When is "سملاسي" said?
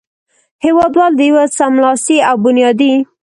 1.57-2.17